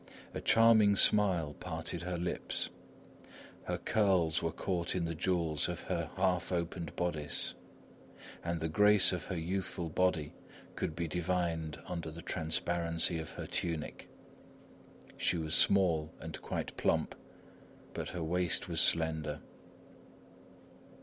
A 0.33 0.41
charming 0.41 0.95
smile 0.95 1.53
parted 1.59 2.01
her 2.01 2.17
lips. 2.17 2.71
Her 3.65 3.77
curls 3.77 4.41
were 4.41 4.51
caught 4.51 4.95
in 4.95 5.05
the 5.05 5.13
jewels 5.13 5.69
of 5.69 5.81
her 5.81 6.09
half 6.15 6.51
opened 6.51 6.95
bodice, 6.95 7.53
and 8.43 8.59
the 8.59 8.67
grace 8.67 9.11
of 9.11 9.25
her 9.25 9.37
youthful 9.37 9.89
body 9.89 10.33
could 10.73 10.95
be 10.95 11.07
divined 11.07 11.79
under 11.85 12.09
the 12.09 12.23
transparency 12.23 13.19
of 13.19 13.29
her 13.33 13.45
tunic. 13.45 14.09
She 15.17 15.37
was 15.37 15.53
small 15.53 16.11
and 16.19 16.41
quite 16.41 16.75
plump, 16.77 17.13
but 17.93 18.09
her 18.09 18.23
waist 18.23 18.67
was 18.67 18.81
slender. 18.81 19.39